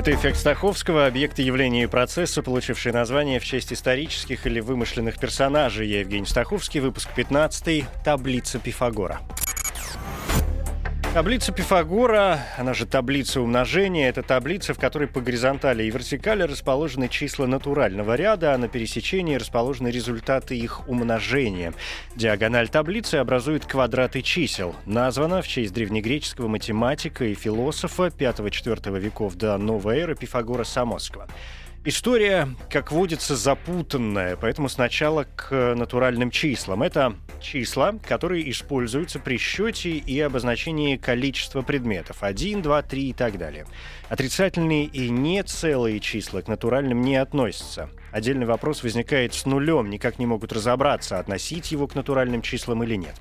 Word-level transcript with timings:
Это 0.00 0.14
эффект 0.14 0.38
Стаховского, 0.38 1.04
объекты 1.04 1.42
явления 1.42 1.82
и 1.82 1.86
процесса, 1.86 2.42
получившие 2.42 2.94
название 2.94 3.38
в 3.38 3.44
честь 3.44 3.70
исторических 3.70 4.46
или 4.46 4.58
вымышленных 4.58 5.18
персонажей. 5.18 5.88
Я 5.88 6.00
Евгений 6.00 6.24
Стаховский, 6.24 6.80
выпуск 6.80 7.10
15 7.14 7.84
«Таблица 8.02 8.58
Пифагора». 8.58 9.20
Таблица 11.12 11.50
Пифагора, 11.50 12.38
она 12.56 12.72
же 12.72 12.86
таблица 12.86 13.40
умножения, 13.40 14.08
это 14.08 14.22
таблица, 14.22 14.74
в 14.74 14.78
которой 14.78 15.08
по 15.08 15.20
горизонтали 15.20 15.82
и 15.82 15.90
вертикали 15.90 16.44
расположены 16.44 17.08
числа 17.08 17.46
натурального 17.46 18.14
ряда, 18.14 18.54
а 18.54 18.58
на 18.58 18.68
пересечении 18.68 19.34
расположены 19.34 19.88
результаты 19.88 20.56
их 20.56 20.88
умножения. 20.88 21.74
Диагональ 22.14 22.68
таблицы 22.68 23.16
образует 23.16 23.66
квадраты 23.66 24.22
чисел. 24.22 24.76
Названа 24.86 25.42
в 25.42 25.48
честь 25.48 25.74
древнегреческого 25.74 26.46
математика 26.46 27.24
и 27.24 27.34
философа 27.34 28.04
5-4 28.06 29.00
веков 29.00 29.34
до 29.34 29.58
новой 29.58 29.98
эры 29.98 30.14
Пифагора 30.14 30.62
Самосского. 30.62 31.26
История, 31.82 32.46
как 32.68 32.92
водится, 32.92 33.34
запутанная, 33.36 34.36
поэтому 34.36 34.68
сначала 34.68 35.24
к 35.34 35.74
натуральным 35.74 36.30
числам. 36.30 36.82
Это 36.82 37.16
числа, 37.40 37.94
которые 38.06 38.50
используются 38.50 39.18
при 39.18 39.38
счете 39.38 39.92
и 39.92 40.20
обозначении 40.20 40.98
количества 40.98 41.62
предметов. 41.62 42.18
1, 42.20 42.60
2, 42.60 42.82
3 42.82 43.08
и 43.08 43.12
так 43.14 43.38
далее. 43.38 43.64
Отрицательные 44.10 44.84
и 44.84 45.08
нецелые 45.08 46.00
числа 46.00 46.42
к 46.42 46.48
натуральным 46.48 47.00
не 47.00 47.16
относятся. 47.16 47.88
Отдельный 48.12 48.46
вопрос 48.46 48.82
возникает 48.82 49.34
с 49.34 49.46
нулем, 49.46 49.88
никак 49.88 50.18
не 50.18 50.26
могут 50.26 50.52
разобраться, 50.52 51.18
относить 51.18 51.70
его 51.70 51.86
к 51.86 51.94
натуральным 51.94 52.42
числам 52.42 52.82
или 52.82 52.96
нет. 52.96 53.14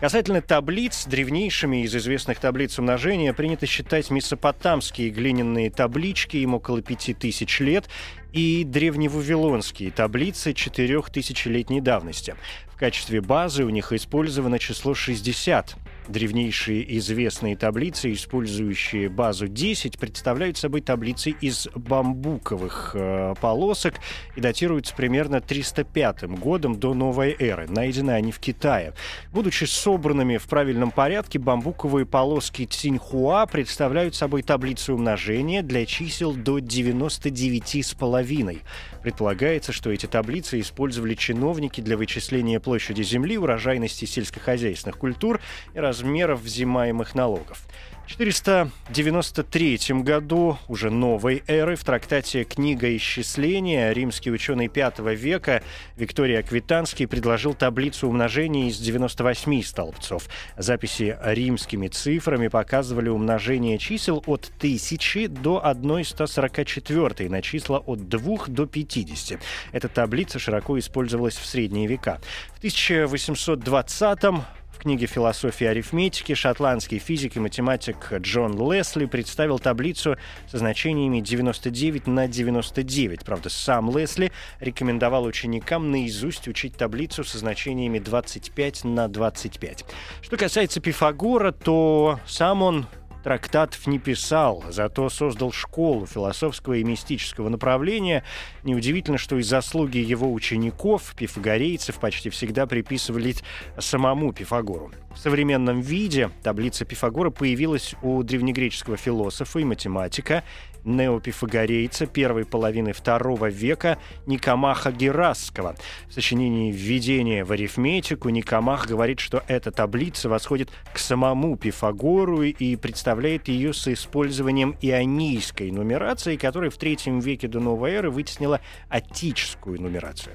Касательно 0.00 0.42
таблиц, 0.42 1.06
древнейшими 1.06 1.84
из 1.84 1.94
известных 1.94 2.40
таблиц 2.40 2.78
умножения 2.78 3.32
принято 3.32 3.66
считать 3.66 4.10
месопотамские 4.10 5.10
глиняные 5.10 5.70
таблички, 5.70 6.38
им 6.38 6.54
около 6.54 6.82
пяти 6.82 7.14
тысяч 7.14 7.60
лет, 7.60 7.88
и 8.32 8.64
древневавилонские 8.64 9.90
таблицы 9.90 10.54
четырехтысячелетней 10.54 11.80
давности. 11.80 12.34
В 12.68 12.76
качестве 12.76 13.20
базы 13.20 13.64
у 13.64 13.68
них 13.68 13.92
использовано 13.92 14.58
число 14.58 14.94
60. 14.94 15.76
Древнейшие 16.08 16.98
известные 16.98 17.56
таблицы, 17.56 18.12
использующие 18.12 19.08
базу 19.08 19.46
10, 19.46 19.98
представляют 19.98 20.56
собой 20.56 20.80
таблицы 20.80 21.30
из 21.30 21.68
бамбуковых 21.76 22.90
э, 22.94 23.34
полосок 23.40 23.94
и 24.34 24.40
датируются 24.40 24.96
примерно 24.96 25.40
305 25.40 26.24
годом 26.24 26.80
до 26.80 26.94
новой 26.94 27.36
эры. 27.38 27.68
Найдены 27.68 28.10
они 28.10 28.32
в 28.32 28.40
Китае. 28.40 28.94
Будучи 29.32 29.64
собранными 29.64 30.38
в 30.38 30.46
правильном 30.46 30.90
порядке, 30.90 31.38
бамбуковые 31.38 32.04
полоски 32.04 32.66
Цинхуа 32.66 33.46
представляют 33.46 34.16
собой 34.16 34.42
таблицу 34.42 34.94
умножения 34.94 35.62
для 35.62 35.86
чисел 35.86 36.34
до 36.34 36.58
99,5. 36.58 38.60
Предполагается, 39.02 39.72
что 39.72 39.90
эти 39.90 40.06
таблицы 40.06 40.60
использовали 40.60 41.14
чиновники 41.14 41.80
для 41.80 41.96
вычисления 41.96 42.58
площади 42.58 43.02
земли, 43.02 43.38
урожайности 43.38 44.04
сельскохозяйственных 44.04 44.98
культур 44.98 45.40
и 45.74 45.78
размеров 45.92 46.40
взимаемых 46.40 47.14
налогов. 47.14 47.58
В 48.06 48.08
493 48.08 49.78
году, 50.02 50.58
уже 50.68 50.90
новой 50.90 51.42
эры, 51.46 51.76
в 51.76 51.84
трактате 51.84 52.44
«Книга 52.44 52.94
исчисления» 52.96 53.92
римский 53.92 54.30
ученый 54.30 54.68
V 54.68 55.14
века 55.14 55.62
Викторий 55.96 56.38
Аквитанский 56.38 57.06
предложил 57.06 57.54
таблицу 57.54 58.08
умножения 58.08 58.68
из 58.68 58.78
98 58.78 59.62
столбцов. 59.62 60.28
Записи 60.56 61.16
римскими 61.22 61.88
цифрами 61.88 62.48
показывали 62.48 63.08
умножение 63.08 63.78
чисел 63.78 64.22
от 64.26 64.50
1000 64.58 65.28
до 65.28 65.64
1144 65.64 67.30
на 67.30 67.40
числа 67.40 67.78
от 67.78 68.08
2 68.08 68.46
до 68.48 68.66
50. 68.66 69.40
Эта 69.72 69.88
таблица 69.88 70.38
широко 70.38 70.78
использовалась 70.78 71.36
в 71.36 71.46
средние 71.46 71.86
века. 71.86 72.20
В 72.54 72.58
1820 72.58 74.42
книге 74.82 75.06
«Философия 75.06 75.70
арифметики» 75.70 76.34
шотландский 76.34 76.98
физик 76.98 77.36
и 77.36 77.40
математик 77.40 78.12
Джон 78.14 78.58
Лесли 78.58 79.06
представил 79.06 79.60
таблицу 79.60 80.16
со 80.50 80.58
значениями 80.58 81.20
99 81.20 82.08
на 82.08 82.26
99. 82.26 83.24
Правда, 83.24 83.48
сам 83.48 83.96
Лесли 83.96 84.32
рекомендовал 84.58 85.22
ученикам 85.24 85.92
наизусть 85.92 86.48
учить 86.48 86.76
таблицу 86.76 87.22
со 87.22 87.38
значениями 87.38 88.00
25 88.00 88.82
на 88.82 89.06
25. 89.06 89.84
Что 90.20 90.36
касается 90.36 90.80
Пифагора, 90.80 91.52
то 91.52 92.18
сам 92.26 92.62
он 92.62 92.86
трактатов 93.22 93.86
не 93.86 93.98
писал, 93.98 94.64
зато 94.70 95.08
создал 95.08 95.52
школу 95.52 96.06
философского 96.06 96.74
и 96.74 96.84
мистического 96.84 97.48
направления. 97.48 98.24
Неудивительно, 98.62 99.18
что 99.18 99.38
и 99.38 99.42
заслуги 99.42 99.98
его 99.98 100.32
учеников, 100.32 101.14
пифагорейцев, 101.16 101.96
почти 101.96 102.30
всегда 102.30 102.66
приписывали 102.66 103.34
самому 103.78 104.32
Пифагору. 104.32 104.90
В 105.14 105.18
современном 105.18 105.80
виде 105.80 106.30
таблица 106.42 106.84
Пифагора 106.84 107.30
появилась 107.30 107.94
у 108.02 108.22
древнегреческого 108.22 108.96
философа 108.96 109.58
и 109.58 109.64
математика 109.64 110.42
неопифагорейца 110.84 112.06
первой 112.06 112.44
половины 112.44 112.92
второго 112.92 113.48
века 113.48 113.98
Никомаха 114.26 114.90
Герасского. 114.90 115.76
В 116.08 116.12
сочинении 116.12 116.72
«Введение 116.72 117.44
в 117.44 117.52
арифметику» 117.52 118.30
Никомах 118.30 118.88
говорит, 118.88 119.20
что 119.20 119.44
эта 119.46 119.70
таблица 119.70 120.28
восходит 120.28 120.70
к 120.92 120.98
самому 120.98 121.56
Пифагору 121.56 122.42
и 122.42 122.76
представляет 122.76 123.48
ее 123.48 123.72
с 123.72 123.86
использованием 123.88 124.76
ионийской 124.80 125.70
нумерации, 125.70 126.36
которая 126.36 126.70
в 126.70 126.76
третьем 126.76 127.20
веке 127.20 127.48
до 127.48 127.60
новой 127.60 127.92
эры 127.92 128.10
вытеснила 128.10 128.60
атическую 128.88 129.80
нумерацию. 129.80 130.34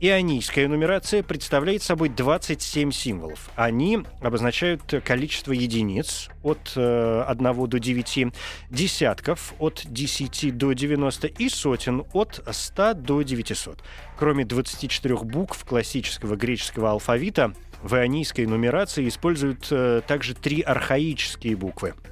Ионийская 0.00 0.68
нумерация 0.68 1.22
представляет 1.22 1.82
собой 1.82 2.08
27 2.08 2.90
символов. 2.90 3.50
Они 3.54 4.00
обозначают 4.20 4.82
количество 5.04 5.52
единиц 5.52 6.28
от 6.42 6.72
э, 6.76 7.24
1 7.28 7.68
до 7.68 7.78
9, 7.78 8.34
десятков 8.70 9.54
от 9.58 9.82
10 9.86 10.56
до 10.56 10.72
90 10.72 11.28
и 11.28 11.48
сотен 11.48 12.04
от 12.12 12.42
100 12.50 12.94
до 12.94 13.22
900. 13.22 13.82
Кроме 14.18 14.44
24 14.44 15.16
букв 15.18 15.64
классического 15.64 16.36
греческого 16.36 16.90
алфавита, 16.90 17.54
в 17.82 17.94
ионийской 17.94 18.46
нумерации 18.46 19.08
используют 19.08 19.68
э, 19.70 20.02
также 20.06 20.34
три 20.34 20.60
архаические 20.60 21.56
буквы– 21.56 21.94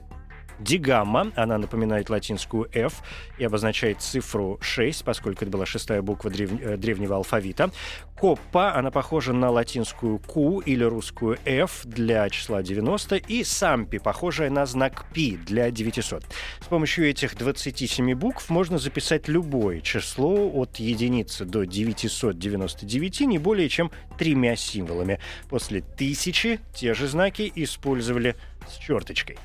Дигамма, 0.62 1.32
она 1.34 1.58
напоминает 1.58 2.10
латинскую 2.10 2.68
F 2.72 3.02
и 3.38 3.44
обозначает 3.44 4.00
цифру 4.00 4.58
6, 4.60 5.04
поскольку 5.04 5.44
это 5.44 5.50
была 5.50 5.66
шестая 5.66 6.02
буква 6.02 6.30
древ... 6.30 6.50
Э, 6.60 6.76
древнего 6.76 7.16
алфавита. 7.16 7.70
Коппа, 8.16 8.74
она 8.74 8.90
похожа 8.90 9.32
на 9.32 9.50
латинскую 9.50 10.18
Q 10.18 10.60
или 10.64 10.84
русскую 10.84 11.38
F 11.44 11.80
для 11.84 12.28
числа 12.30 12.62
90, 12.62 13.16
и 13.16 13.42
Сампи, 13.42 13.98
похожая 13.98 14.48
на 14.50 14.64
знак 14.66 15.06
Пи 15.12 15.36
для 15.36 15.70
900. 15.70 16.24
С 16.60 16.66
помощью 16.66 17.08
этих 17.10 17.36
27 17.36 18.14
букв 18.14 18.48
можно 18.48 18.78
записать 18.78 19.26
любое 19.26 19.80
число 19.80 20.48
от 20.48 20.76
единицы 20.76 21.44
до 21.44 21.64
999 21.64 23.20
не 23.22 23.38
более 23.38 23.68
чем 23.68 23.90
тремя 24.18 24.54
символами. 24.54 25.18
После 25.48 25.80
тысячи 25.80 26.60
те 26.74 26.94
же 26.94 27.08
знаки 27.08 27.50
использовали 27.56 28.36
с 28.68 28.76
черточкой 28.76 29.38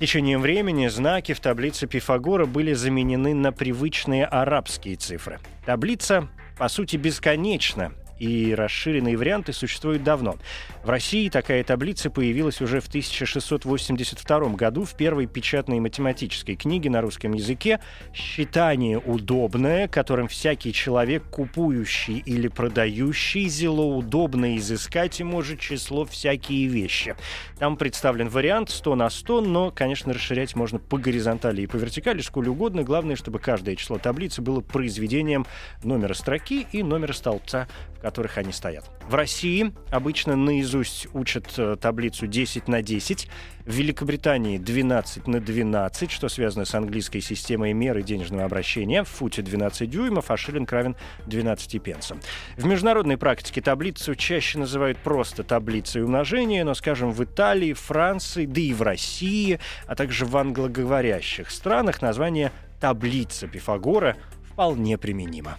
течением 0.00 0.40
времени 0.40 0.88
знаки 0.88 1.34
в 1.34 1.40
таблице 1.40 1.86
Пифагора 1.86 2.46
были 2.46 2.72
заменены 2.72 3.34
на 3.34 3.52
привычные 3.52 4.24
арабские 4.24 4.96
цифры. 4.96 5.38
Таблица, 5.66 6.28
по 6.56 6.68
сути, 6.68 6.96
бесконечна, 6.96 7.92
и 8.20 8.54
расширенные 8.54 9.16
варианты 9.16 9.52
существуют 9.52 10.04
давно. 10.04 10.36
В 10.84 10.90
России 10.90 11.28
такая 11.28 11.64
таблица 11.64 12.10
появилась 12.10 12.60
уже 12.60 12.80
в 12.80 12.86
1682 12.86 14.40
году 14.50 14.84
в 14.84 14.94
первой 14.94 15.26
печатной 15.26 15.80
математической 15.80 16.54
книге 16.54 16.90
на 16.90 17.00
русском 17.00 17.32
языке 17.32 17.80
«Считание 18.14 18.98
удобное», 18.98 19.88
которым 19.88 20.28
всякий 20.28 20.72
человек, 20.72 21.24
купующий 21.30 22.18
или 22.18 22.48
продающий, 22.48 23.48
зело 23.48 23.86
удобно 23.96 24.56
изыскать 24.58 25.20
и 25.20 25.24
может 25.24 25.58
число 25.58 26.04
всякие 26.04 26.66
вещи. 26.66 27.16
Там 27.58 27.76
представлен 27.76 28.28
вариант 28.28 28.70
100 28.70 28.94
на 28.96 29.08
100, 29.08 29.40
но, 29.40 29.70
конечно, 29.70 30.12
расширять 30.12 30.54
можно 30.54 30.78
по 30.78 30.98
горизонтали 30.98 31.62
и 31.62 31.66
по 31.66 31.76
вертикали, 31.76 32.20
сколь 32.20 32.48
угодно. 32.48 32.82
Главное, 32.82 33.16
чтобы 33.16 33.38
каждое 33.38 33.76
число 33.76 33.96
таблицы 33.96 34.42
было 34.42 34.60
произведением 34.60 35.46
номера 35.82 36.12
строки 36.12 36.66
и 36.72 36.82
номера 36.82 37.14
столбца, 37.14 37.66
в 37.96 38.00
которых 38.10 38.38
они 38.38 38.52
стоят. 38.52 38.90
В 39.08 39.14
России 39.14 39.72
обычно 39.88 40.34
наизусть 40.34 41.06
учат 41.14 41.46
э, 41.56 41.76
таблицу 41.80 42.26
10 42.26 42.66
на 42.66 42.82
10, 42.82 43.28
в 43.64 43.72
Великобритании 43.72 44.58
12 44.58 45.28
на 45.28 45.40
12, 45.40 46.10
что 46.10 46.28
связано 46.28 46.64
с 46.64 46.74
английской 46.74 47.20
системой 47.20 47.72
меры 47.72 48.02
денежного 48.02 48.44
обращения. 48.46 49.04
В 49.04 49.08
футе 49.08 49.42
12 49.42 49.88
дюймов, 49.88 50.32
а 50.32 50.36
шиллинг 50.36 50.72
равен 50.72 50.96
12 51.26 51.80
пенсам. 51.80 52.20
В 52.56 52.66
международной 52.66 53.16
практике 53.16 53.60
таблицу 53.60 54.16
чаще 54.16 54.58
называют 54.58 54.98
просто 54.98 55.44
таблицей 55.44 56.02
умножения, 56.02 56.64
но, 56.64 56.74
скажем, 56.74 57.12
в 57.12 57.22
Италии, 57.22 57.74
Франции, 57.74 58.44
да 58.44 58.60
и 58.60 58.72
в 58.72 58.82
России, 58.82 59.60
а 59.86 59.94
также 59.94 60.26
в 60.26 60.36
англоговорящих 60.36 61.48
странах 61.48 62.02
название 62.02 62.50
таблица 62.80 63.46
Пифагора 63.46 64.16
вполне 64.50 64.98
применимо. 64.98 65.58